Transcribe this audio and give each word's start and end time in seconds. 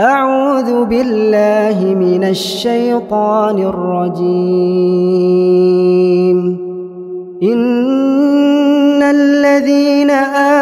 أعوذ 0.00 0.84
بالله 0.84 1.94
من 1.94 2.24
الشيطان 2.24 3.58
الرجيم. 3.58 4.76
إن 7.42 9.02
الذين 9.02 10.10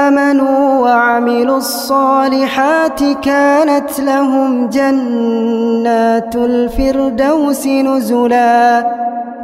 آمنوا 0.09 0.81
وعملوا 0.81 1.57
الصالحات 1.57 3.05
كانت 3.23 4.01
لهم 4.01 4.67
جنات 4.69 6.37
الفردوس 6.37 7.67
نزلا 7.67 8.87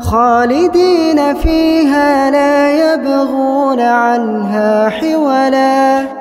خالدين 0.00 1.34
فيها 1.34 2.30
لا 2.30 2.94
يبغون 2.94 3.80
عنها 3.80 4.88
حولا. 4.88 6.20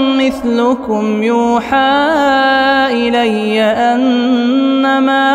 مثلكم 0.27 1.23
يوحى 1.23 2.07
إلي 2.91 3.61
أنما 3.61 5.31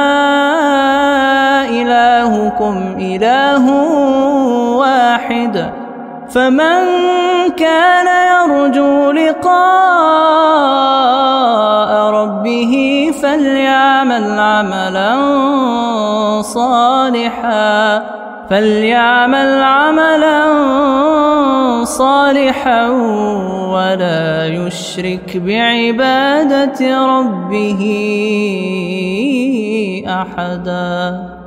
إلهكم 1.70 2.96
إله 2.98 3.70
واحد 4.76 5.70
فمن 6.30 6.78
كان 7.56 8.06
يرجو 8.06 9.10
لقاء 9.10 9.56
ربه 12.10 12.74
فليعمل 13.22 14.40
عملا 14.40 15.16
صالحا 16.42 18.02
فليعمل 18.50 19.62
عملا 19.62 20.46
صالحا 21.86 22.90
ولا 23.70 24.46
يشرك 24.46 25.36
بعبادة 25.36 27.06
ربه 27.06 27.82
أحداً. 30.06 31.45